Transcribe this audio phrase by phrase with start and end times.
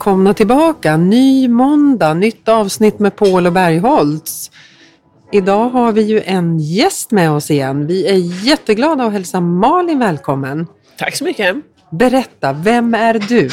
[0.00, 0.96] Välkomna tillbaka!
[0.96, 4.50] Ny måndag, nytt avsnitt med Paul och Bergholtz.
[5.32, 7.86] Idag har vi ju en gäst med oss igen.
[7.86, 10.66] Vi är jätteglada att hälsa Malin välkommen.
[10.98, 11.56] Tack så mycket.
[11.90, 13.50] Berätta, vem är du?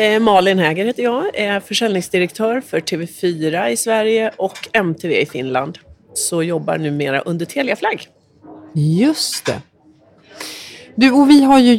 [0.00, 5.78] Eh, Malin Häger heter jag, är försäljningsdirektör för TV4 i Sverige och MTV i Finland.
[6.14, 8.06] Så jobbar numera under Telia-flagg.
[8.74, 9.62] Just det.
[10.94, 11.74] Du, och vi har ju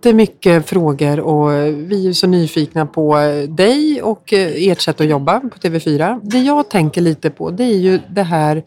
[0.00, 3.16] jättemycket frågor och vi är så nyfikna på
[3.48, 6.20] dig och ert sätt att jobba på TV4.
[6.22, 8.62] Det jag tänker lite på det är ju det här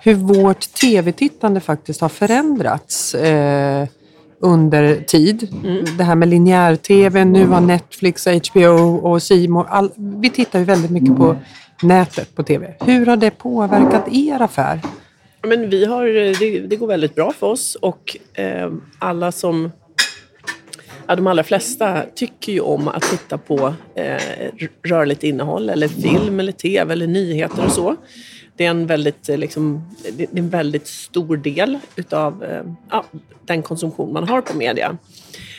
[0.00, 3.86] hur vårt tv-tittande faktiskt har förändrats eh,
[4.40, 5.48] under tid.
[5.64, 5.84] Mm.
[5.98, 10.90] Det här med linjär-tv, nu har Netflix, HBO och C More, vi tittar ju väldigt
[10.90, 11.36] mycket på
[11.82, 12.74] nätet på tv.
[12.80, 14.80] Hur har det påverkat er affär?
[15.42, 16.06] Men vi har,
[16.40, 19.70] det, det går väldigt bra för oss och eh, alla som
[21.08, 24.22] Ja, de allra flesta tycker ju om att titta på eh,
[24.82, 27.96] rörligt innehåll eller film eller tv eller nyheter och så.
[28.56, 33.04] Det är en väldigt, eh, liksom, det är en väldigt stor del utav eh, ja,
[33.44, 34.96] den konsumtion man har på media.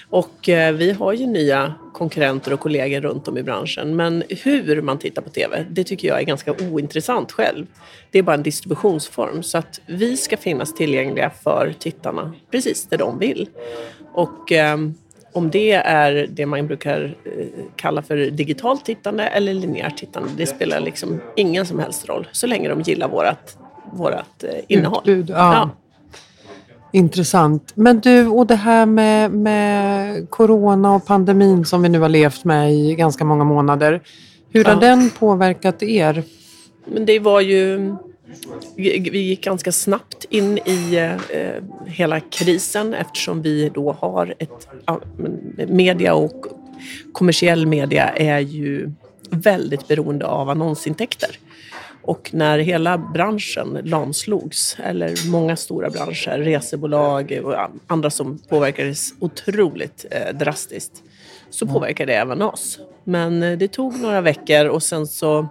[0.10, 3.96] Och eh, vi har ju nya konkurrenter och kollegor runt om i branschen.
[3.96, 7.66] Men hur man tittar på TV, det tycker jag är ganska ointressant själv.
[8.12, 9.44] Det är bara en distributionsform.
[9.44, 13.50] Så att vi ska finnas tillgängliga för tittarna precis där de vill.
[14.14, 14.78] Och eh,
[15.38, 17.32] om det är det man brukar eh,
[17.76, 22.28] kalla för digitalt tittande eller linjärt tittande, det spelar liksom ingen som helst roll.
[22.32, 23.56] Så länge de gillar vårt
[23.94, 25.02] vårat eh, innehåll.
[25.06, 25.54] Utbud, ja.
[25.54, 25.70] ja.
[26.92, 27.72] Intressant.
[27.76, 32.44] Men du, och det här med, med corona och pandemin som vi nu har levt
[32.44, 34.02] med i ganska många månader.
[34.50, 36.24] Hur har den påverkat er?
[36.86, 37.96] Men det var ju...
[38.76, 40.96] Vi gick ganska snabbt in i
[41.30, 41.52] eh,
[41.86, 44.68] hela krisen eftersom vi då har ett...
[45.68, 46.46] Media och
[47.14, 48.92] kommersiell media är ju
[49.30, 51.40] väldigt beroende av annonsintäkter.
[52.02, 57.56] Och när hela branschen lamslogs, eller många stora branscher, resebolag och
[57.88, 61.04] andra som påverkades otroligt eh, drastiskt,
[61.50, 62.80] så påverkade det även oss.
[63.04, 65.48] Men eh, det tog några veckor och sen så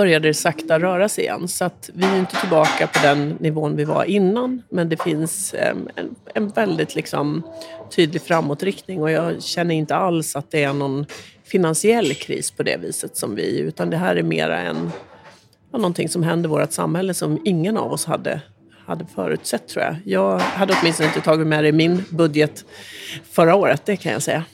[0.00, 1.48] började det sakta röra sig igen.
[1.48, 4.62] Så att vi är inte tillbaka på den nivån vi var innan.
[4.68, 5.88] Men det finns en,
[6.34, 7.42] en väldigt liksom,
[7.96, 11.06] tydlig framåtriktning och jag känner inte alls att det är någon
[11.44, 14.90] finansiell kris på det viset som vi, utan det här är mera en
[15.72, 18.40] någonting som händer i vårt samhälle som ingen av oss hade,
[18.86, 19.96] hade förutsett tror jag.
[20.04, 22.64] Jag hade åtminstone inte tagit med det i min budget
[23.30, 24.44] förra året, det kan jag säga.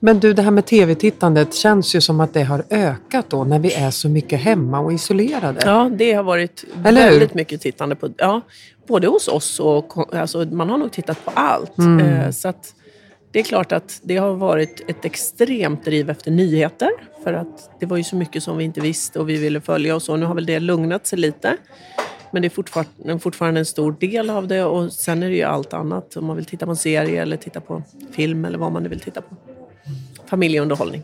[0.00, 3.58] Men du, det här med tv-tittandet känns ju som att det har ökat då när
[3.58, 5.60] vi är så mycket hemma och isolerade.
[5.64, 8.40] Ja, det har varit väldigt mycket tittande på, ja,
[8.86, 11.78] både hos oss och alltså, man har nog tittat på allt.
[11.78, 12.00] Mm.
[12.00, 12.74] Eh, så att,
[13.30, 16.90] det är klart att det har varit ett extremt driv efter nyheter.
[17.24, 19.94] För att det var ju så mycket som vi inte visste och vi ville följa
[19.94, 20.16] och så.
[20.16, 21.56] Nu har väl det lugnat sig lite.
[22.30, 25.42] Men det är fortfarande, fortfarande en stor del av det och sen är det ju
[25.42, 26.16] allt annat.
[26.16, 28.88] Om man vill titta på en serie eller titta på film eller vad man nu
[28.88, 29.36] vill titta på.
[30.26, 31.02] Familjeunderhållning.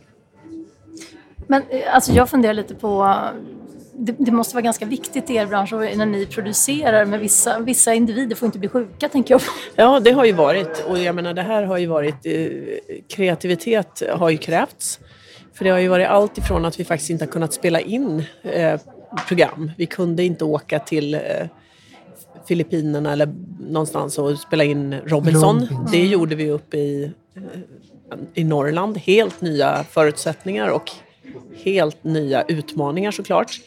[1.46, 3.18] Men eh, alltså jag funderar lite på
[3.94, 7.94] det, det, måste vara ganska viktigt i er bransch när ni producerar, men vissa, vissa
[7.94, 9.42] individer får inte bli sjuka, tänker jag.
[9.76, 10.84] Ja, det har ju varit.
[10.88, 12.26] Och jag menar, det här har ju varit...
[12.26, 12.48] Eh,
[13.08, 15.00] kreativitet har ju krävts.
[15.54, 18.24] För det har ju varit allt ifrån att vi faktiskt inte har kunnat spela in
[18.42, 18.80] eh,
[19.28, 19.70] program.
[19.76, 21.20] Vi kunde inte åka till eh,
[22.48, 25.60] Filippinerna eller någonstans och spela in Robinson.
[25.60, 25.88] Robinson.
[25.92, 27.42] Det gjorde vi uppe i, eh,
[28.34, 28.98] i Norrland.
[28.98, 30.90] Helt nya förutsättningar och
[31.64, 33.60] helt nya utmaningar såklart.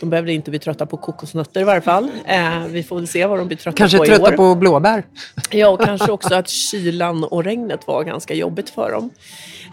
[0.00, 2.10] De behöver inte bli trötta på kokosnötter i varje fall.
[2.26, 4.10] Eh, vi får väl se vad de blir trötta kanske på i år.
[4.10, 5.02] Kanske trötta på blåbär?
[5.50, 9.10] Ja, och kanske också att kylan och regnet var ganska jobbigt för dem.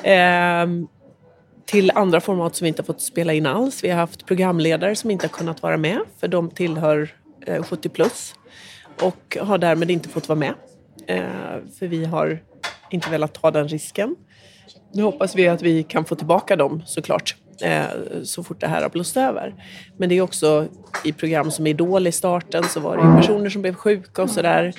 [0.03, 0.87] Eh,
[1.65, 3.83] till andra format som vi inte har fått spela in alls.
[3.83, 7.13] Vi har haft programledare som inte har kunnat vara med för de tillhör
[7.45, 8.35] eh, 70 plus
[9.01, 10.53] och har därmed inte fått vara med.
[11.07, 11.23] Eh,
[11.79, 12.39] för vi har
[12.89, 14.15] inte velat ta den risken.
[14.93, 17.83] Nu hoppas vi att vi kan få tillbaka dem såklart eh,
[18.23, 19.55] så fort det här har blåst över.
[19.97, 20.67] Men det är också
[21.03, 24.73] i program som Idol i starten så var det personer som blev sjuka och sådär.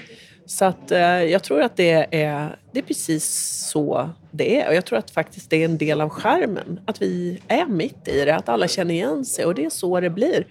[0.46, 3.24] Så att eh, jag tror att det är, det är precis
[3.70, 4.68] så det är.
[4.68, 6.80] Och jag tror att faktiskt det är en del av skärmen.
[6.86, 10.00] Att vi är mitt i det, att alla känner igen sig och det är så
[10.00, 10.46] det blir.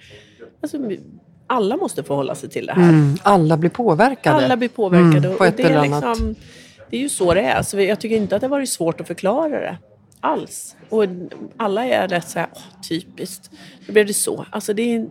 [0.61, 0.77] Alltså,
[1.47, 2.89] alla måste förhålla sig till det här.
[2.89, 4.45] Mm, alla blir påverkade.
[4.45, 5.27] Alla blir påverkade.
[5.27, 6.35] Mm, på ett och det, är liksom,
[6.95, 7.63] det är ju så det är.
[7.63, 9.77] Så jag tycker inte att det har varit svårt att förklara det.
[10.19, 10.75] Alls.
[10.89, 11.03] Och
[11.57, 13.51] alla är rätt så här, åh, typiskt.
[13.87, 14.45] Då blev det så.
[14.49, 15.07] Alltså det är...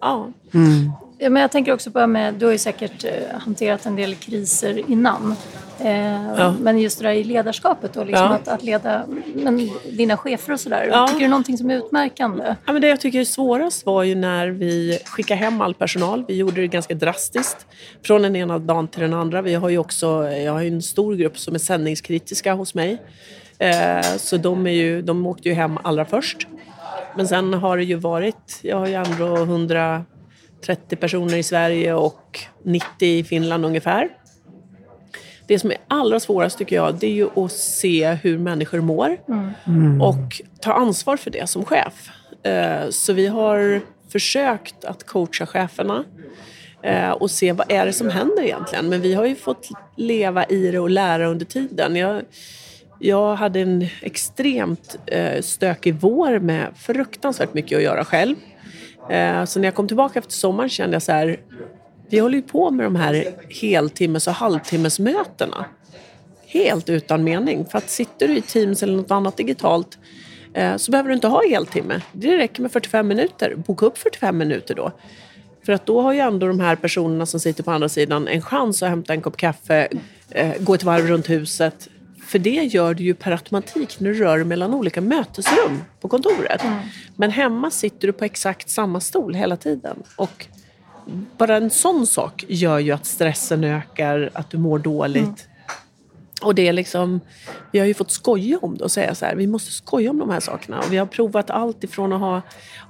[0.00, 0.32] Ja.
[0.54, 0.92] Mm.
[1.18, 1.30] ja.
[1.30, 4.90] Men jag tänker också på med, du har ju säkert eh, hanterat en del kriser
[4.90, 5.36] innan.
[5.84, 6.54] Eh, ja.
[6.60, 8.34] Men just det där i ledarskapet då, liksom ja.
[8.34, 10.88] att, att, leda men, dina chefer och sådär.
[10.92, 11.06] Ja.
[11.06, 12.54] Tycker du någonting som är utmärkande?
[12.66, 16.24] Ja, men det jag tycker är svårast var ju när vi skickade hem all personal.
[16.28, 17.66] Vi gjorde det ganska drastiskt
[18.02, 19.42] från den ena dagen till den andra.
[19.42, 23.02] Vi har ju också, jag har ju en stor grupp som är sändningskritiska hos mig.
[23.58, 26.46] Eh, så de, är ju, de åkte ju hem allra först.
[27.16, 32.40] Men sen har det ju varit, jag har ju ändå 130 personer i Sverige och
[32.64, 34.08] 90 i Finland ungefär.
[35.50, 39.16] Det som är allra svårast tycker jag, det är ju att se hur människor mår
[39.66, 40.02] mm.
[40.02, 42.10] och ta ansvar för det som chef.
[42.42, 46.04] Eh, så vi har försökt att coacha cheferna
[46.82, 48.88] eh, och se vad är det som händer egentligen.
[48.88, 51.96] Men vi har ju fått leva i det och lära under tiden.
[51.96, 52.22] Jag,
[52.98, 58.36] jag hade en extremt eh, stökig vår med fruktansvärt mycket att göra själv.
[59.46, 61.40] Så när jag kom tillbaka efter sommaren kände jag så här,
[62.10, 65.64] vi håller ju på med de här heltimmes och halvtimmesmötena.
[66.46, 67.66] Helt utan mening.
[67.66, 69.98] För att sitter du i Teams eller något annat digitalt
[70.54, 72.00] eh, så behöver du inte ha heltimme.
[72.12, 73.54] Det räcker med 45 minuter.
[73.66, 74.92] Boka upp 45 minuter då.
[75.66, 78.42] För att då har ju ändå de här personerna som sitter på andra sidan en
[78.42, 79.88] chans att hämta en kopp kaffe,
[80.30, 81.88] eh, gå ett varv runt huset.
[82.26, 86.08] För det gör du ju per automatik när du rör dig mellan olika mötesrum på
[86.08, 86.64] kontoret.
[86.64, 86.78] Mm.
[87.16, 90.02] Men hemma sitter du på exakt samma stol hela tiden.
[90.16, 90.46] Och
[91.36, 95.22] bara en sån sak gör ju att stressen ökar, att du mår dåligt.
[95.22, 95.34] Mm.
[96.42, 97.20] Och det är liksom,
[97.72, 100.18] vi har ju fått skoja om det och säga så här, vi måste skoja om
[100.18, 100.78] de här sakerna.
[100.78, 102.42] Och vi har provat allt ifrån att ha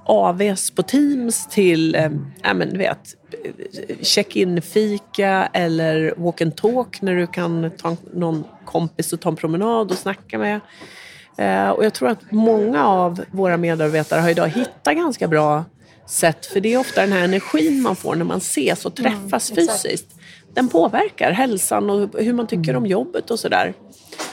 [0.05, 2.09] AVs på Teams till, äh,
[2.43, 3.15] men, vet,
[4.01, 9.91] check-in-fika eller walk and talk när du kan ta någon kompis och ta en promenad
[9.91, 10.59] och snacka med.
[11.39, 15.63] Uh, och jag tror att många av våra medarbetare har idag hittat ganska bra
[16.07, 16.45] sätt.
[16.45, 19.67] För det är ofta den här energin man får när man ses och träffas mm,
[19.67, 20.15] fysiskt.
[20.53, 22.83] Den påverkar hälsan och hur man tycker mm.
[22.83, 23.73] om jobbet och sådär.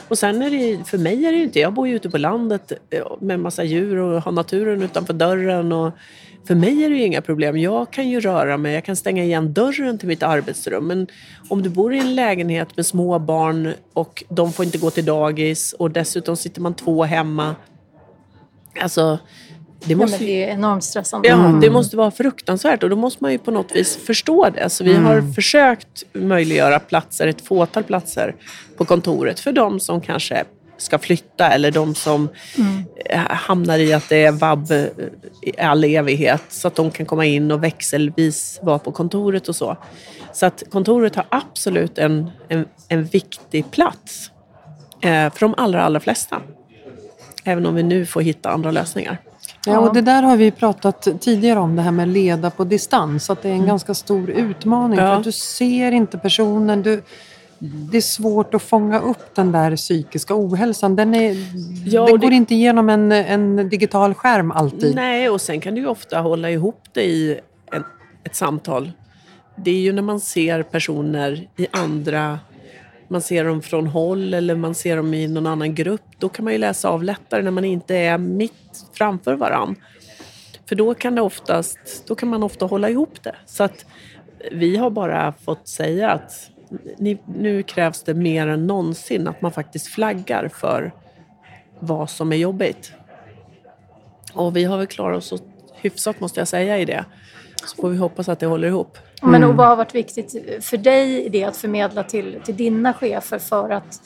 [0.07, 2.71] Och sen är det, för mig är det inte, jag bor ju ute på landet
[2.89, 5.71] eh, med massa djur och har naturen utanför dörren.
[5.71, 5.91] Och
[6.47, 7.57] för mig är det ju inga problem.
[7.57, 10.87] Jag kan ju röra mig, jag kan stänga igen dörren till mitt arbetsrum.
[10.87, 11.07] Men
[11.49, 15.05] om du bor i en lägenhet med små barn och de får inte gå till
[15.05, 17.55] dagis och dessutom sitter man två hemma.
[18.81, 19.19] Alltså,
[19.85, 21.27] det, måste, ja, det är enormt stressande.
[21.27, 21.59] Ja, mm.
[21.59, 24.69] det måste vara fruktansvärt och då måste man ju på något vis förstå det.
[24.69, 25.05] Så vi mm.
[25.05, 28.35] har försökt möjliggöra platser, ett fåtal platser
[28.77, 30.43] på kontoret för de som kanske
[30.77, 32.83] ska flytta eller de som mm.
[33.29, 34.71] hamnar i att det är vab
[35.41, 39.55] i all evighet så att de kan komma in och växelvis vara på kontoret och
[39.55, 39.77] så.
[40.33, 44.31] Så att kontoret har absolut en, en, en viktig plats
[45.01, 46.41] eh, för de allra, allra flesta.
[47.43, 49.17] Även om vi nu får hitta andra lösningar.
[49.65, 53.29] Ja, och det där har vi pratat tidigare om, det här med leda på distans.
[53.29, 53.67] Att det är en mm.
[53.67, 54.99] ganska stor utmaning.
[54.99, 55.05] Ja.
[55.05, 56.81] För att du ser inte personen.
[56.81, 57.03] Du,
[57.59, 60.95] det är svårt att fånga upp den där psykiska ohälsan.
[60.95, 61.35] Den, är,
[61.85, 62.35] ja, den går det...
[62.35, 64.95] inte igenom en, en digital skärm alltid.
[64.95, 67.39] Nej, och sen kan du ju ofta hålla ihop det i
[67.71, 67.83] en,
[68.23, 68.91] ett samtal.
[69.55, 72.39] Det är ju när man ser personer i andra
[73.09, 76.01] man ser dem från håll eller man ser dem i någon annan grupp.
[76.17, 79.75] Då kan man ju läsa av lättare när man inte är mitt framför varann.
[80.65, 83.35] För då kan, det oftast, då kan man ofta hålla ihop det.
[83.45, 83.85] Så att
[84.51, 86.49] vi har bara fått säga att
[86.97, 90.93] ni, nu krävs det mer än någonsin att man faktiskt flaggar för
[91.79, 92.91] vad som är jobbigt.
[94.33, 95.41] Och vi har väl klarat oss
[95.81, 97.05] hyfsat måste jag säga i det.
[97.65, 98.97] Så får vi hoppas att det håller ihop.
[99.21, 99.31] Mm.
[99.31, 102.93] Men och vad har varit viktigt för dig i det att förmedla till, till dina
[102.93, 104.01] chefer för att,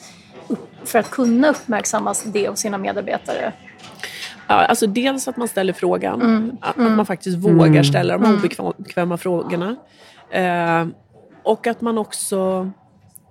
[0.84, 3.52] för att kunna uppmärksamma det hos sina medarbetare?
[4.46, 6.56] Ja, alltså dels att man ställer frågan, mm.
[6.60, 6.96] att, mm.
[6.96, 7.84] man faktiskt vågar mm.
[7.84, 9.76] ställa de obekväma frågorna.
[10.30, 10.86] Eh,
[11.42, 12.70] och att man också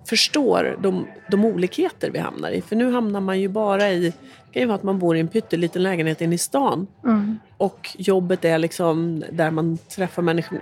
[0.04, 2.62] förstår de, de olikheter vi hamnar i.
[2.62, 5.20] För nu hamnar man ju bara i, det kan ju vara att man bor i
[5.20, 6.86] en pytteliten lägenhet inne i stan.
[7.04, 7.38] Mm.
[7.56, 10.60] Och jobbet är liksom där man träffar människor.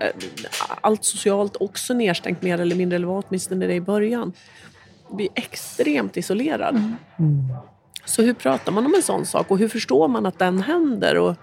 [0.80, 4.32] Allt socialt också nedstängt mer eller mindre, eller var åtminstone det i början.
[5.11, 6.76] Blir extremt isolerad.
[6.76, 6.94] Mm.
[7.18, 7.56] Mm.
[8.04, 11.18] Så hur pratar man om en sån sak och hur förstår man att den händer?
[11.18, 11.34] Och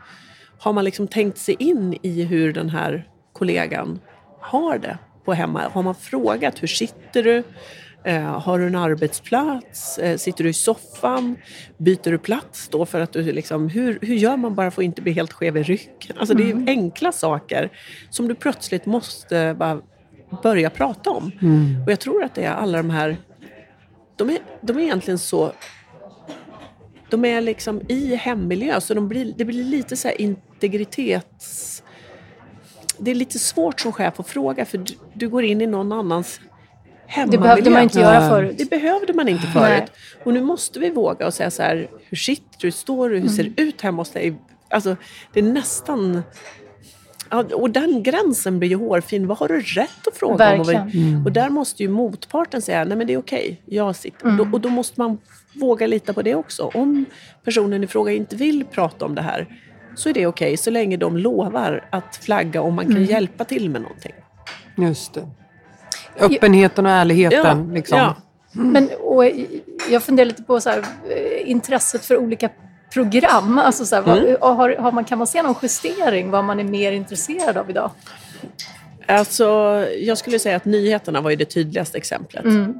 [0.60, 4.00] har man liksom tänkt sig in i hur den här kollegan
[4.40, 5.70] har det på hemma?
[5.74, 7.44] Har man frågat hur sitter du?
[8.10, 9.98] Eh, har du en arbetsplats?
[9.98, 11.36] Eh, sitter du i soffan?
[11.78, 14.86] Byter du plats då för att du liksom, hur, hur gör man bara för att
[14.86, 16.18] inte bli helt skev i ryggen?
[16.18, 16.68] Alltså det är mm.
[16.68, 17.70] enkla saker
[18.10, 19.82] som du plötsligt måste bara
[20.44, 21.32] börja prata om.
[21.42, 21.84] Mm.
[21.86, 23.18] Och jag tror att det är alla de här,
[24.16, 25.52] de är, de är egentligen så
[27.10, 31.84] de är liksom i hemmiljö så de blir, det blir lite så integritets...
[33.02, 35.92] Det är lite svårt som chef att fråga för du, du går in i någon
[35.92, 36.40] annans
[37.10, 37.38] hemmamiljö.
[37.38, 38.30] Det behövde man inte göra Nej.
[38.30, 38.56] förut.
[38.58, 39.92] Det behövde man inte förut.
[40.24, 43.30] Och nu måste vi våga och säga så här, hur sitter du, står du, hur
[43.30, 44.34] ser det ut hemma hos dig?
[44.70, 44.96] Alltså,
[45.34, 46.22] det är nästan...
[47.32, 49.28] Ja, och den gränsen blir ju hårfin.
[49.28, 50.38] Vad har du rätt att fråga om?
[50.38, 50.82] Verkligen.
[50.82, 54.26] Och, vad- och där måste ju motparten säga, nej men det är okej, jag sitter.
[54.26, 54.38] Mm.
[54.38, 55.18] Då, och då måste man
[55.54, 56.72] våga lita på det också.
[56.74, 57.06] Om
[57.44, 59.48] personen i fråga inte vill prata om det här
[59.96, 63.10] så är det okej, så länge de lovar att flagga om man kan Mm.
[63.10, 64.14] hjälpa till med någonting.
[64.78, 65.28] Just det.
[66.22, 67.74] Öppenheten och ärligheten.
[67.74, 67.98] liksom.
[67.98, 68.16] ja.
[68.52, 69.26] Men, och
[69.90, 70.78] jag funderar lite på så här,
[71.10, 72.50] eh, intresset för olika
[72.94, 73.58] program.
[73.58, 74.38] Alltså så här, vad, Mm.
[74.42, 77.92] har, har man, kan man se någon justering vad man är mer intresserad av idag?
[79.08, 79.46] Alltså,
[80.00, 82.46] jag skulle säga att nyheterna var ju det tydligaste exemplet.
[82.46, 82.80] Mm.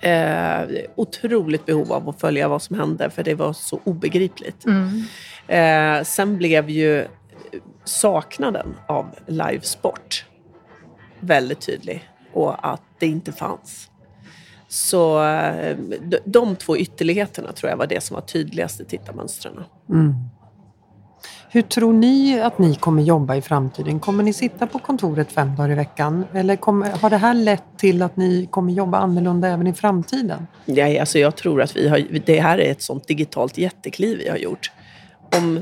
[0.00, 4.64] Eh, otroligt behov av att följa vad som hände för det var så obegripligt.
[4.66, 5.02] Mm.
[5.48, 7.06] Eh, sen blev ju
[7.84, 10.24] saknaden av livesport
[11.20, 12.08] väldigt tydlig
[12.42, 13.90] och att det inte fanns.
[14.68, 15.76] Så eh,
[16.24, 19.64] de, två ytterligheterna tror jag var det som var tydligast i tittarmönstren.
[19.90, 20.14] Mm.
[21.50, 24.00] Hur tror ni att ni kommer jobba i framtiden?
[24.00, 26.24] Kommer ni sitta på kontoret fem dagar i veckan?
[26.32, 30.46] Eller kommer, har det här lett till att ni kommer jobba annorlunda även i framtiden?
[30.64, 34.28] Ja, alltså jag tror att vi har, det här är ett sånt digitalt jättekliv vi
[34.28, 34.70] har gjort.
[35.36, 35.60] Om,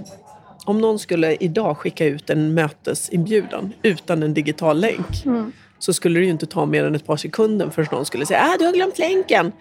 [0.65, 5.25] om någon skulle idag skicka ut en mötesinbjudan utan en digital länk
[5.79, 8.41] så skulle det ju inte ta mer än ett par sekunder förrän någon skulle säga
[8.43, 9.53] ah, du har glömt länken.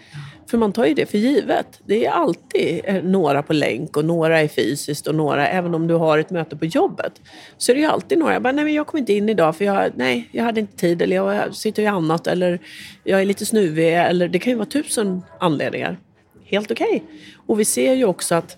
[0.49, 1.81] För man tar ju det för givet.
[1.85, 5.87] Det är alltid eh, några på länk och några är fysiskt och några, även om
[5.87, 7.21] du har ett möte på jobbet,
[7.57, 8.33] så är det ju alltid några.
[8.33, 10.77] Jag bara, nej men jag kom inte in idag för jag, nej, jag hade inte
[10.77, 12.59] tid eller jag sitter i annat eller
[13.03, 15.99] jag är lite snuvig eller det kan ju vara tusen anledningar.
[16.45, 17.03] Helt okej.
[17.47, 18.57] Och vi ser ju också att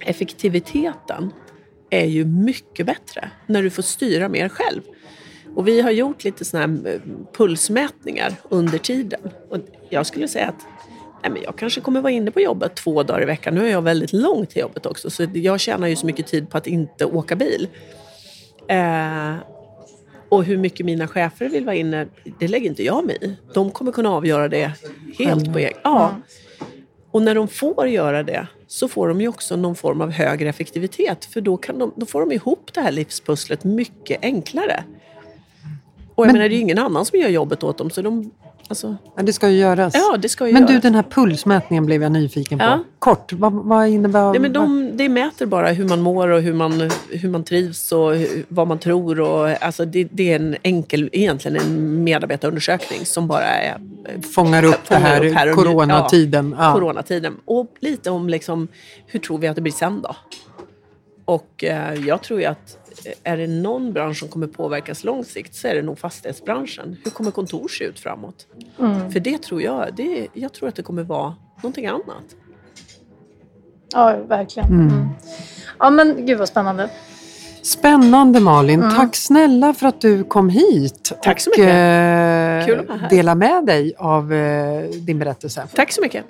[0.00, 1.32] effektiviteten
[1.90, 4.80] är ju mycket bättre när du får styra mer själv.
[5.54, 7.00] Och vi har gjort lite såna eh,
[7.32, 9.20] pulsmätningar under tiden.
[9.50, 9.58] Och
[9.90, 10.66] jag skulle säga att
[11.22, 13.54] nej men jag kanske kommer vara inne på jobbet två dagar i veckan.
[13.54, 16.50] Nu är jag väldigt långt till jobbet också så jag tjänar ju så mycket tid
[16.50, 17.68] på att inte åka bil.
[18.68, 19.34] Eh,
[20.28, 22.06] och hur mycket mina chefer vill vara inne,
[22.38, 23.36] det lägger inte jag mig i.
[23.54, 24.72] De kommer kunna avgöra det
[25.18, 26.14] helt på egen Ja.
[27.10, 30.48] Och när de får göra det så får de ju också någon form av högre
[30.48, 31.24] effektivitet.
[31.24, 34.84] För då, kan de, då får de ihop det här livspusslet mycket enklare.
[36.14, 37.90] Och jag Men- menar, det är ju ingen annan som gör jobbet åt dem.
[37.90, 38.30] Så de,
[38.68, 39.94] alltså, Ja, det ska ju göras.
[39.94, 40.74] ja, det ska ju Men göras.
[40.74, 42.64] du, den här pulsmätningen blev jag nyfiken på.
[42.64, 42.84] Ja.
[42.98, 46.54] Kort, vad, vad innebär Nej, men de, det mäter bara hur man mår och hur
[46.54, 49.20] man, hur man trivs och hur, vad man tror.
[49.20, 53.76] Och, alltså det, det är en enkel, egentligen en medarbetarundersökning som bara är,
[54.34, 55.52] fångar upp det fångar här, upp här nu.
[55.52, 56.54] coronatiden?
[56.58, 56.72] Ja.
[56.72, 57.36] coronatiden.
[57.44, 58.68] Och lite om liksom,
[59.06, 60.16] hur tror vi att det blir sen då?
[61.24, 62.78] Och eh, jag tror ju att
[63.24, 66.96] är det någon bransch som kommer påverkas lång sikt så är det nog fastighetsbranschen.
[67.04, 68.46] Hur kommer kontor se ut framåt?
[68.78, 69.10] Mm.
[69.10, 72.24] För det tror jag, det, jag tror att det kommer vara någonting annat.
[73.92, 74.68] Ja, verkligen.
[74.68, 74.88] Mm.
[74.88, 75.08] Mm.
[75.78, 76.90] Ja, men gud vad spännande.
[77.62, 78.80] Spännande Malin.
[78.96, 81.72] Tack snälla för att du kom hit Tack så och mycket.
[81.74, 83.10] eh, Kul att vara här.
[83.10, 85.66] dela med dig av eh, din berättelse.
[85.74, 86.24] Tack så mycket.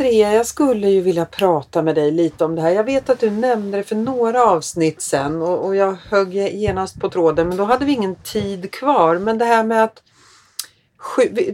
[0.00, 2.70] Andrea, jag skulle ju vilja prata med dig lite om det här.
[2.70, 7.00] Jag vet att du nämnde det för några avsnitt sen och, och jag högg genast
[7.00, 9.18] på tråden men då hade vi ingen tid kvar.
[9.18, 10.02] Men det här med att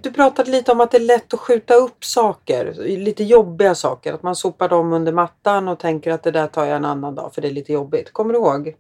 [0.03, 4.13] du pratade lite om att det är lätt att skjuta upp saker, lite jobbiga saker.
[4.13, 7.15] Att man sopar dem under mattan och tänker att det där tar jag en annan
[7.15, 8.13] dag för det är lite jobbigt.
[8.13, 8.77] Kommer du ihåg?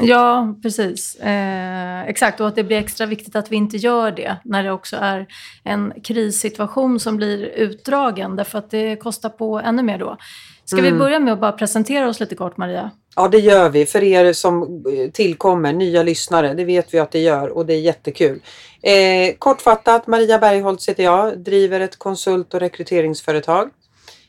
[0.00, 1.16] Ja, precis.
[1.16, 4.72] Eh, exakt, och att det blir extra viktigt att vi inte gör det när det
[4.72, 5.26] också är
[5.64, 10.16] en krissituation som blir utdragen därför att det kostar på ännu mer då.
[10.64, 12.90] Ska vi börja med att bara presentera oss lite kort, Maria?
[13.16, 13.86] Ja, det gör vi.
[13.86, 17.74] För er som eh, tillkommer, nya lyssnare, det vet vi att det gör och det
[17.74, 18.40] är jättekul.
[18.82, 23.70] Eh, kortfattat, Maria Bergholtz heter jag, driver ett konsult och rekryteringsföretag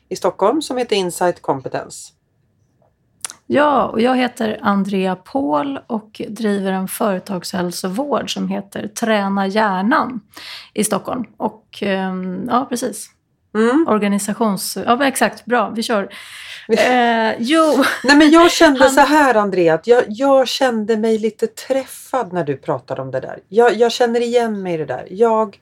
[0.08, 2.12] i Stockholm som heter Insight Competence.
[3.46, 10.20] Ja, och jag heter Andrea Paul och driver en företagshälsovård som heter Träna hjärnan
[10.74, 11.24] i Stockholm.
[11.36, 13.10] Och ehm, ja, precis.
[13.54, 13.86] Mm.
[13.88, 14.78] Organisations...
[14.86, 15.44] Ja, men exakt.
[15.44, 16.08] Bra, vi kör.
[16.68, 21.18] Eh, jo, Nej, men jag kände Han- så här Andrea, att jag, jag kände mig
[21.18, 23.38] lite träffad när du pratade om det där.
[23.48, 25.06] Jag, jag känner igen mig i det där.
[25.10, 25.58] Jag,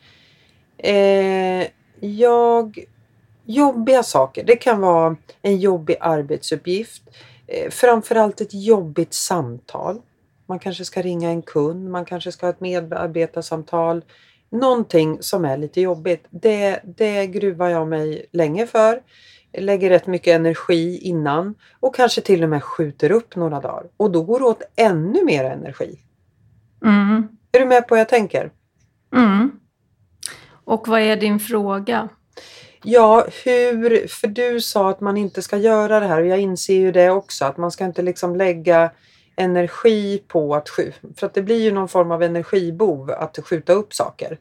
[0.78, 1.66] eh,
[2.00, 2.78] jag,
[3.46, 7.02] jobbiga saker, det kan vara en jobbig arbetsuppgift.
[7.46, 10.00] Eh, framförallt ett jobbigt samtal.
[10.46, 14.04] Man kanske ska ringa en kund, man kanske ska ha ett medarbetarsamtal.
[14.50, 19.02] Någonting som är lite jobbigt, det, det gruvar jag mig länge för.
[19.58, 23.86] lägger rätt mycket energi innan och kanske till och med skjuter upp några dagar.
[23.96, 25.98] Och då går det åt ännu mer energi.
[26.84, 27.28] Mm.
[27.52, 28.50] Är du med på vad jag tänker?
[29.14, 29.50] Mm.
[30.64, 32.08] Och vad är din fråga?
[32.84, 36.74] Ja, hur, för du sa att man inte ska göra det här och jag inser
[36.74, 38.90] ju det också att man ska inte liksom lägga
[39.36, 43.72] energi på att skjuta, för att det blir ju någon form av energibov att skjuta
[43.72, 44.38] upp saker.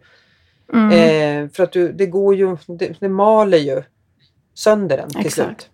[0.74, 0.92] Mm.
[0.92, 3.84] Eh, för att du, det går ju, det, det maler ju
[4.54, 5.62] sönder den till Exakt.
[5.62, 5.70] slut.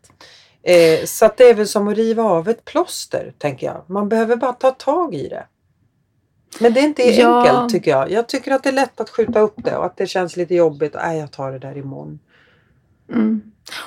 [0.64, 3.84] Eh, så att det är väl som att riva av ett plåster, tänker jag.
[3.88, 5.46] Man behöver bara ta tag i det.
[6.60, 7.40] Men det är inte Ja.
[7.42, 8.12] enkelt tycker jag.
[8.12, 10.56] Jag tycker att det är lätt att skjuta upp det och att det känns lite
[10.56, 10.94] jobbigt.
[10.94, 12.20] Nej, jag tar det där imorgon.
[13.12, 13.42] Mm.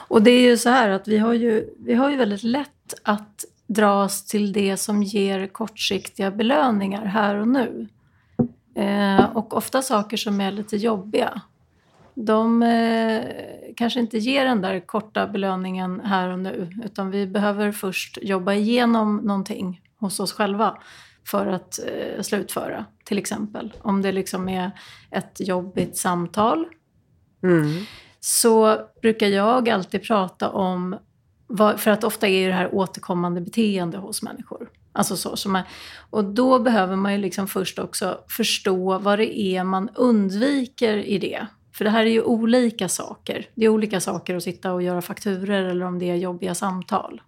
[0.09, 2.95] Och det är ju så här att vi har ju, vi har ju väldigt lätt
[3.03, 7.89] att dras till det som ger kortsiktiga belöningar här och nu.
[8.75, 11.41] Eh, och ofta saker som är lite jobbiga.
[12.15, 13.25] De eh,
[13.77, 16.71] kanske inte ger den där korta belöningen här och nu.
[16.85, 20.79] Utan vi behöver först jobba igenom någonting hos oss själva
[21.27, 22.85] för att eh, slutföra.
[23.05, 24.71] Till exempel om det liksom är
[25.11, 26.67] ett jobbigt samtal
[27.43, 27.85] Mm
[28.25, 30.97] så brukar jag alltid prata om,
[31.77, 34.71] för att ofta är det här återkommande beteende hos människor.
[34.93, 35.65] Alltså så, som är,
[36.11, 41.19] och då behöver man ju liksom först också förstå vad det är man undviker i
[41.19, 41.47] det.
[41.75, 43.47] För det här är ju olika saker.
[43.55, 47.23] Det är olika saker att sitta och göra fakturer eller om det är jobbiga samtal.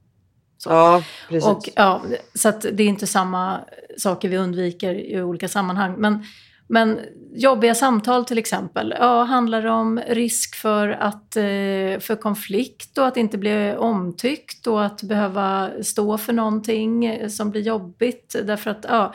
[0.59, 0.71] Så.
[0.71, 1.49] Ja, precis.
[1.49, 2.03] Och, ja,
[2.35, 3.61] så det är inte samma
[3.99, 5.95] saker vi undviker i olika sammanhang.
[5.99, 6.25] Men,
[6.67, 7.01] men
[7.35, 13.07] jobbiga samtal till exempel, ja, handlar det om risk för, att, eh, för konflikt och
[13.07, 18.37] att inte bli omtyckt och att behöva stå för någonting som blir jobbigt.
[18.45, 19.15] Därför att ja,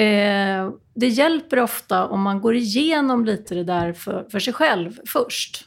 [0.00, 4.98] eh, det hjälper ofta om man går igenom lite det där för, för sig själv
[5.06, 5.64] först.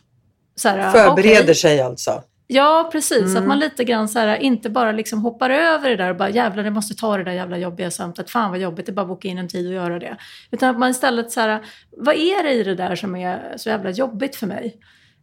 [0.56, 1.54] Så här, ah, Förbereder okay.
[1.54, 2.24] sig alltså.
[2.48, 3.22] Ja, precis.
[3.26, 3.38] Mm.
[3.38, 6.30] Att man lite grann så här, inte bara liksom hoppar över det där och bara
[6.30, 8.30] jävlar, jag måste ta det där jävla jobbiga samtalet.
[8.30, 10.18] Fan vad jobbigt, det är bara att boka in en tid och göra det.
[10.52, 11.62] Utan att man istället så här,
[11.98, 14.80] vad är det i det där som är så jävla jobbigt för mig?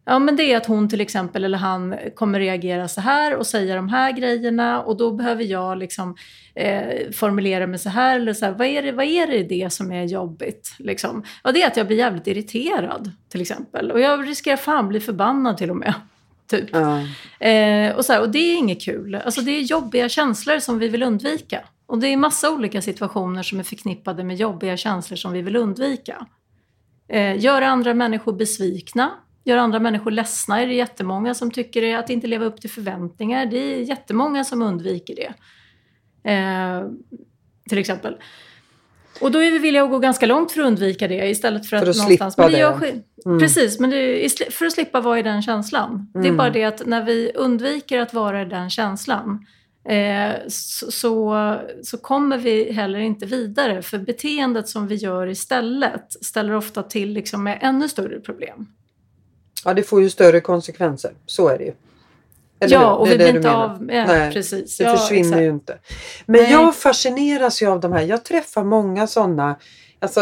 [0.06, 3.46] Ja, men det är att hon till exempel eller han kommer reagera så här och
[3.46, 6.16] säga de här grejerna och då behöver jag liksom
[6.54, 8.52] eh, formulera mig så här eller så här.
[8.52, 10.74] Vad är det, vad är det i det som är jobbigt?
[10.78, 11.24] Liksom?
[11.44, 15.00] Ja, det är att jag blir jävligt irriterad till exempel och jag riskerar fan bli
[15.00, 15.94] förbannad till och med.
[16.46, 16.68] Typ.
[16.72, 17.00] Ja.
[17.46, 19.14] Eh, och, så här, och det är inget kul.
[19.14, 21.60] Alltså, det är jobbiga känslor som vi vill undvika.
[21.86, 25.56] Och det är massa olika situationer som är förknippade med jobbiga känslor som vi vill
[25.56, 26.26] undvika.
[27.08, 29.10] Eh, göra andra människor besvikna,
[29.44, 33.46] göra andra människor ledsna är det jättemånga som tycker att inte leva upp till förväntningar.
[33.46, 35.34] Det är jättemånga som undviker det.
[36.30, 36.82] Eh,
[37.68, 38.16] till exempel.
[39.20, 41.76] Och då är vi villiga att gå ganska långt för att undvika det istället för
[41.76, 42.34] att, För att någonstans...
[42.34, 43.38] slippa men det gör Mm.
[43.38, 46.10] Precis, men är, för att slippa vara i den känslan.
[46.12, 46.36] Det är Mm.
[46.36, 49.46] bara det att när vi undviker att vara i den känslan
[49.88, 53.82] eh, så, så, så kommer vi heller inte vidare.
[53.82, 58.66] För beteendet som vi gör istället ställer ofta till liksom med ännu större problem.
[59.64, 61.12] ja, det får ju större konsekvenser.
[61.26, 61.72] Så är det ju.
[62.60, 63.64] Eller ja, och vi blir inte menar.
[63.64, 64.06] av med...
[64.06, 64.76] Nej, precis.
[64.76, 65.42] Det ja, försvinner exakt.
[65.42, 65.78] ju inte.
[66.26, 66.52] Men Nej.
[66.52, 68.02] jag fascineras ju av de här.
[68.02, 69.56] Jag träffar många sådana.
[69.98, 70.20] Alltså,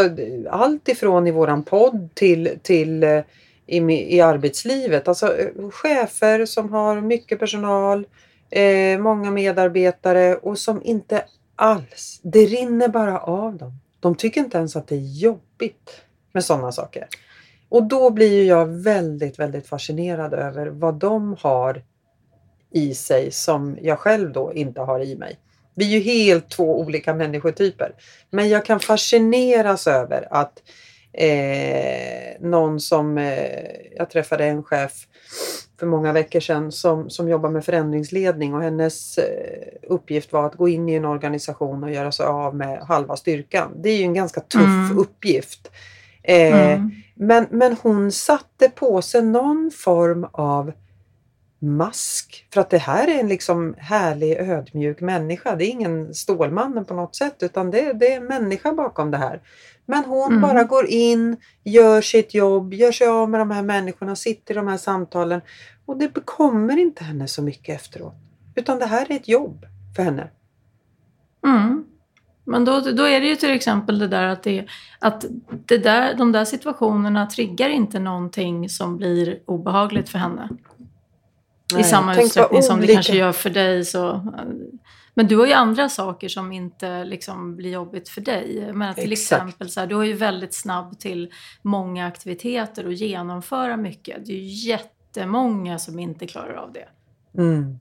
[0.50, 3.20] allt ifrån i våran podd till, till eh,
[3.66, 5.08] i, i arbetslivet.
[5.08, 8.06] Alltså eh, chefer som har mycket personal,
[8.50, 11.24] eh, många medarbetare och som inte
[11.56, 13.72] alls, det rinner bara av dem.
[14.00, 17.08] De tycker inte ens att det är jobbigt med sådana saker.
[17.68, 21.82] Och då blir jag väldigt, väldigt fascinerad över vad de har
[22.74, 25.38] i sig som jag själv då inte har i mig.
[25.74, 27.94] Vi är ju helt två olika människotyper.
[28.30, 30.62] Men jag kan fascineras över att
[31.12, 33.60] eh, någon som, eh,
[33.96, 34.92] jag träffade en chef
[35.78, 39.24] för många veckor sedan som, som jobbar med förändringsledning och hennes eh,
[39.82, 43.72] uppgift var att gå in i en organisation och göra sig av med halva styrkan.
[43.82, 44.98] Det är ju en ganska tuff Mm.
[44.98, 45.70] uppgift.
[46.22, 46.90] Eh, Mm.
[47.14, 50.72] men, men hon satte på sig någon form av
[51.62, 52.46] mask.
[52.54, 55.56] För att det här är en liksom härlig ödmjuk människa.
[55.56, 59.16] Det är ingen Stålmannen på något sätt utan det, det är en människa bakom det
[59.16, 59.40] här.
[59.86, 60.40] Men hon Mm.
[60.40, 64.56] bara går in, gör sitt jobb, gör sig av med de här människorna, sitter i
[64.56, 65.40] de här samtalen.
[65.86, 68.14] Och det bekommer inte henne så mycket efteråt.
[68.54, 70.30] Utan det här är ett jobb för henne.
[71.46, 71.84] Mm.
[72.44, 74.66] Men då, då är det ju till exempel det där att, det,
[74.98, 75.24] att
[75.66, 80.48] det där, de där situationerna triggar inte någonting som blir obehagligt för henne.
[81.78, 83.84] I Nej, samma tänk vad utsträckning som det kanske gör för dig.
[83.84, 84.32] Så.
[85.14, 88.70] Men du har ju andra saker som inte liksom blir jobbigt för dig.
[88.74, 89.42] Men till Exakt.
[89.42, 91.30] exempel, så här, du är ju väldigt snabb till
[91.62, 94.26] många aktiviteter och genomföra mycket.
[94.26, 96.88] Det är ju jättemånga som inte klarar av det.
[97.42, 97.78] Mm.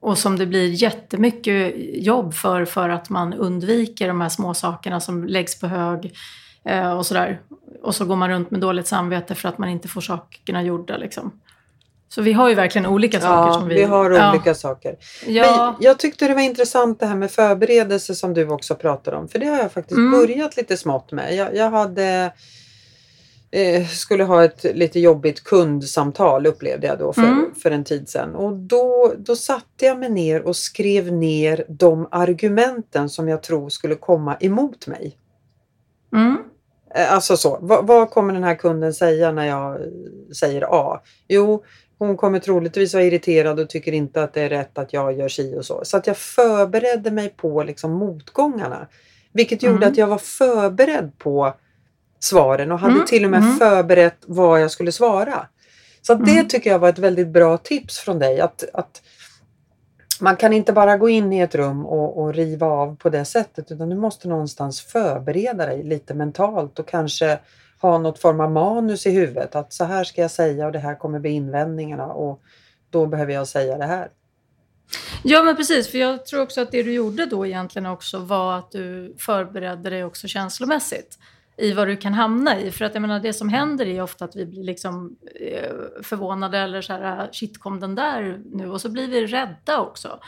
[0.00, 1.74] Och som det blir jättemycket
[2.06, 6.12] jobb för, för att man undviker de här små sakerna som läggs på hög
[6.64, 7.40] eh, och sådär.
[7.82, 10.96] Och så går man runt med dåligt samvete för att man inte får sakerna gjorda.
[10.96, 11.40] Liksom.
[12.14, 13.74] Så vi har ju verkligen olika saker Ja, som vi...
[13.74, 14.30] vi har ja.
[14.30, 14.96] olika saker.
[15.26, 19.16] Ja, Men jag tyckte det var intressant det här med förberedelse som du också pratade
[19.16, 19.28] om.
[19.28, 20.10] För det har jag faktiskt Mm.
[20.20, 21.34] börjat lite smått med.
[21.36, 22.32] Jag, jag hade
[23.50, 27.54] eh, skulle ha ett lite jobbigt kundsamtal upplevde jag då för, Mm.
[27.62, 28.34] för en tid sedan.
[28.34, 33.68] Och då, då satte jag mig ner och skrev ner de argumenten som jag tror
[33.68, 35.16] skulle komma emot mig.
[36.16, 36.36] mm,
[36.94, 39.78] Eh, Alltså så, vad, vad kommer den här kunden säga när jag
[40.36, 41.00] säger A?
[41.28, 41.64] Jo,
[42.06, 45.28] hon kommer troligtvis vara irriterad och tycker inte att det är rätt att jag gör
[45.28, 45.80] si och så.
[45.84, 48.86] Så att jag förberedde mig på liksom motgångarna.
[49.32, 49.88] Vilket gjorde Mm.
[49.92, 51.54] att jag var förberedd på
[52.20, 53.56] svaren och hade Mm, till och med mm.
[53.56, 55.46] förberett vad jag skulle svara.
[56.02, 56.48] Så det Mm.
[56.48, 58.40] tycker jag var ett väldigt bra tips från dig.
[58.40, 59.02] Att, att
[60.20, 63.24] man kan inte bara gå in i ett rum och, och riva av på det
[63.24, 67.38] sättet utan du måste någonstans förbereda dig lite mentalt och kanske
[67.80, 69.54] ha något form av manus i huvudet.
[69.54, 72.42] Att så här ska jag säga och det här kommer bli invändningarna och
[72.90, 74.10] då behöver jag säga det här.
[75.22, 75.88] Ja, men precis.
[75.88, 79.90] För jag tror också att det du gjorde då egentligen också var att du förberedde
[79.90, 81.18] dig också känslomässigt
[81.56, 82.70] i vad du kan hamna i.
[82.70, 86.58] För att jag menar, det som händer är ofta att vi blir liksom eh, förvånade
[86.58, 88.70] eller så här, ah, shit kom den där nu?
[88.70, 90.20] Och så blir vi rädda också.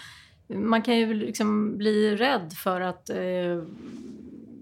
[0.47, 3.63] Man kan ju liksom bli rädd för att eh,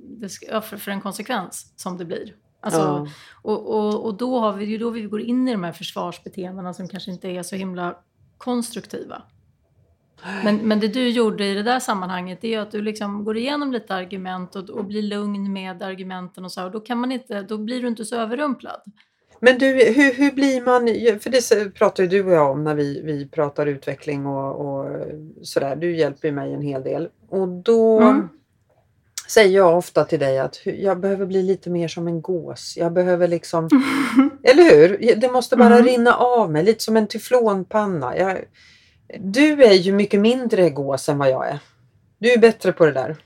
[0.03, 2.35] det ska, för, för en konsekvens som det blir.
[2.61, 3.07] Alltså, Ja.
[3.43, 6.75] och, och, och då har vi ju då vi går in i de här försvarsbeteendena
[6.75, 7.95] som kanske inte är så himla
[8.39, 9.23] konstruktiva.
[10.45, 13.37] Men, men det du gjorde i det där sammanhanget är ju att du liksom går
[13.37, 16.65] igenom lite argument och, och blir lugn med argumenten och så.
[16.65, 18.81] Och då, kan man inte, då blir du inte så överrumplad.
[19.41, 20.87] Men du, hur, hur blir man,
[21.21, 24.87] för det pratar ju du och jag om när vi, vi pratar utveckling och, och
[25.43, 25.77] sådär.
[25.77, 27.09] Du hjälper ju mig en hel del.
[27.29, 28.29] Och då Mm.
[29.31, 32.75] Säger jag ofta till dig att jag behöver bli lite mer som en gås.
[32.77, 33.69] Jag behöver liksom,
[34.45, 35.15] eller hur?
[35.17, 35.87] Det måste bara Mm.
[35.87, 38.17] rinna av mig, lite som en teflonpanna.
[38.17, 38.39] Jag,
[39.19, 41.59] du är ju mycket mindre gås än vad jag är.
[42.19, 43.17] Du är bättre på det där.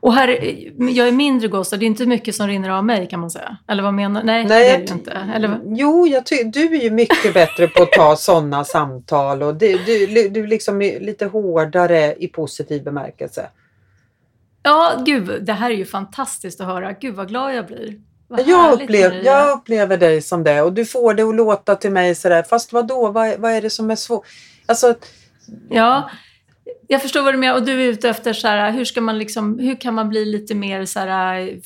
[0.00, 0.28] Och här,
[0.78, 3.30] jag är mindre gås och det är inte mycket som rinner av mig kan man
[3.30, 3.56] säga.
[3.68, 4.26] Eller vad menar du?
[4.26, 5.10] Nej, Nej, det är det inte.
[5.34, 9.54] Eller, Jo, jag ty- du är ju mycket bättre på att ta sådana samtal och
[9.54, 13.48] du, du, du liksom är lite hårdare i positiv bemärkelse.
[14.66, 16.92] Ja, gud, det här är ju fantastiskt att höra.
[16.92, 17.94] Gud vad glad jag blir.
[18.28, 21.90] Vad Jag, upplev, jag upplever dig som det och du får det att låta till
[21.92, 22.42] mig sådär.
[22.42, 23.08] Fast vad då?
[23.10, 24.26] Vad, vad är det som är svårt?
[24.66, 24.94] Alltså,
[25.70, 26.10] Ja,
[26.88, 27.54] jag förstår vad du menar.
[27.54, 30.24] Och du är ute efter så här, hur, ska man liksom, hur kan man bli
[30.24, 31.58] lite mer så här,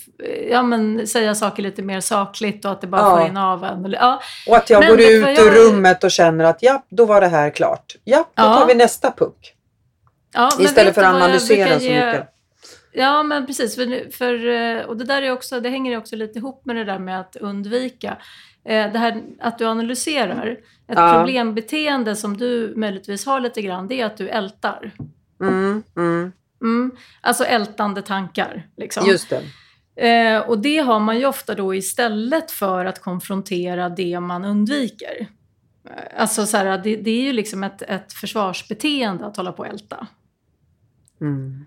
[0.50, 3.18] ja men säga saker lite mer sakligt och att det bara Ja.
[3.18, 3.92] får in av en.
[3.92, 6.82] Ja, och att jag Men går ut vad ur jag- rummet och känner att ja,
[6.90, 7.96] då var det här klart.
[8.04, 8.54] Ja, då Ja.
[8.58, 9.54] tar vi nästa puck.
[10.34, 12.28] ja, Istället för att jag analysera brukar så mycket.
[12.92, 13.74] Ja, men precis.
[13.74, 16.85] För, för, eh, och det där är också, det hänger också lite ihop med det
[16.85, 18.16] där med att undvika.
[18.64, 20.46] Eh, Det här att du analyserar.
[20.88, 21.14] Ett Ja.
[21.16, 24.90] problembeteende som du möjligtvis har lite grann, det är att du ältar.
[25.40, 26.90] Mm, mm, Mm.
[27.20, 28.66] Alltså ältande tankar.
[28.76, 29.07] Liksom.
[29.07, 29.42] just det.
[30.09, 35.26] Eh, och det har man ju ofta då istället för att konfrontera det man undviker.
[35.85, 39.62] Eh, Alltså så här, det, det är ju liksom ett, ett försvarsbeteende att hålla på
[39.62, 40.07] och älta.
[41.20, 41.64] Mm.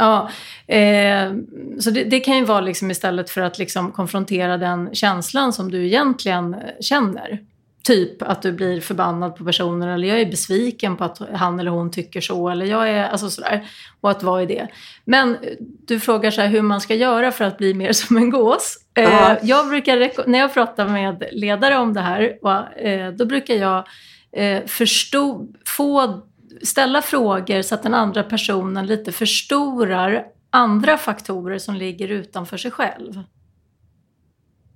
[0.00, 0.30] Ja,
[0.74, 1.32] eh,
[1.78, 5.70] så det, det kan ju vara liksom istället för att liksom konfrontera den känslan som
[5.70, 7.40] du egentligen eh, känner.
[7.84, 11.70] Typ att du blir förbannad på personer eller jag är besviken på att han eller
[11.70, 13.68] hon tycker så eller jag är, alltså sådär.
[14.00, 14.68] Och att vara i det.
[15.04, 15.38] Men eh,
[15.86, 18.76] du frågar så här hur man ska göra för att bli mer som en gås.
[18.94, 19.36] Eh, Ja.
[19.42, 23.84] jag brukar, när jag pratar med ledare om det här, va, eh, då brukar jag
[24.32, 26.22] eh, förstå, få
[26.62, 32.70] ställa frågor så att den andra personen lite förstorar andra faktorer som ligger utanför sig
[32.70, 33.22] själv.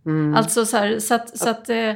[0.07, 0.35] Mm.
[0.35, 1.93] Alltså så, här, så att, så att eh,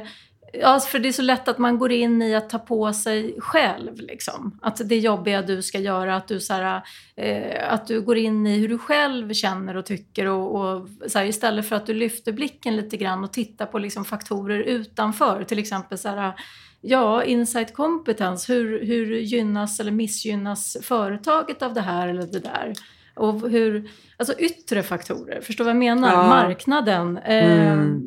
[0.53, 3.35] Ja, för det är så lätt att man går in i att ta på sig
[3.39, 3.95] själv.
[3.95, 4.59] Liksom.
[4.61, 6.81] Att det jobbiga du ska göra, att du, så här,
[7.15, 10.25] eh, att du går in i hur du själv känner och tycker.
[10.25, 13.79] Och, och så här, istället för att du lyfter blicken lite grann och tittar på
[13.79, 15.43] liksom, faktorer utanför.
[15.43, 16.33] Till exempel så här,
[16.81, 18.53] ja, insight competence.
[18.53, 22.73] Hur, hur gynnas eller missgynnas företaget av det här eller det där?
[23.15, 26.13] Och hur, alltså yttre faktorer, förstår vad jag menar?
[26.13, 26.27] Ja.
[26.27, 27.17] Marknaden.
[27.17, 28.05] Eh, Mm.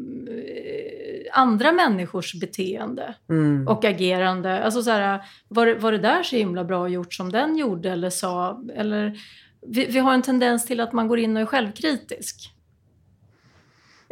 [1.35, 3.69] andra människors beteende Mm.
[3.69, 4.65] och agerande.
[4.65, 8.11] Alltså så här, var, var det där så himla bra gjort som den gjorde eller
[8.11, 8.63] sa?
[8.75, 9.19] Eller,
[9.67, 12.52] vi, vi har en tendens till att man går in och är självkritisk.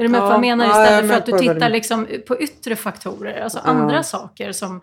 [0.00, 0.64] Är du med Ja, vad jag menar?
[0.64, 3.70] ja, jag Istället för att du tittar liksom på yttre faktorer, alltså Ja.
[3.70, 4.80] andra saker som,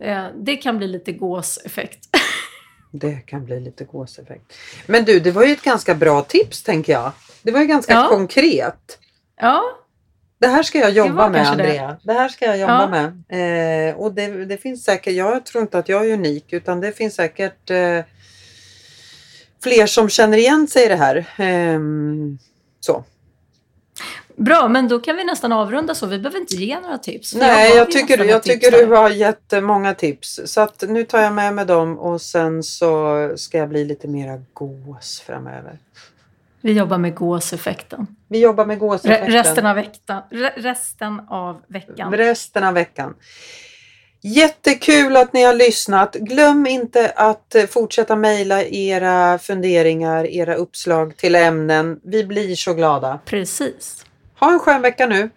[0.00, 1.98] Eh, det kan bli lite gåseffekt.
[2.92, 4.52] Det kan bli lite gåseffekt.
[4.86, 7.12] Men du, det var ju ett ganska bra tips tänker jag.
[7.42, 8.08] Det var ju ganska Ja.
[8.08, 8.98] konkret.
[9.40, 9.62] Ja,
[10.38, 11.68] Det här ska jag jobba med kanske det.
[11.68, 11.96] Andrea.
[12.02, 12.12] Det.
[12.12, 13.88] här ska jag jobba med.
[13.90, 16.92] Eh, och det, det finns säkert, jag tror inte att jag är unik utan det
[16.92, 18.00] finns säkert eh,
[19.62, 21.24] fler som känner igen sig i det här.
[21.36, 22.38] Ehm,
[22.80, 23.04] så.
[24.38, 24.68] Bra.
[24.68, 26.06] Men då kan vi nästan avrunda så.
[26.06, 27.34] Vi behöver inte ge några tips.
[27.34, 30.40] Nej, jag tycker, jag tycker du har gett många tips.
[30.44, 34.08] Så att nu tar jag med mig dem och sen så ska jag bli lite
[34.08, 35.78] mera gås framöver.
[36.60, 38.06] Vi jobbar med gåseffekten.
[38.28, 39.32] Vi jobbar med Re- gåseffekten.
[39.32, 42.12] resten, av veckan, re- resten av veckan.
[42.14, 43.14] resten av veckan.
[44.20, 46.14] Jättekul att ni har lyssnat.
[46.14, 52.00] Glöm inte att eh, fortsätta mejla era funderingar, era uppslag till ämnen.
[52.04, 53.18] Vi blir så glada.
[53.24, 54.04] Precis.
[54.40, 55.30] Ha en skön vecka nu!